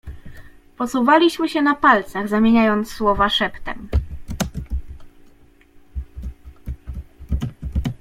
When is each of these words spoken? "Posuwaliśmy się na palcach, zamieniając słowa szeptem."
"Posuwaliśmy 0.77 1.49
się 1.49 1.61
na 1.61 1.75
palcach, 1.75 2.27
zamieniając 2.27 2.91
słowa 2.91 3.29
szeptem." 3.29 3.89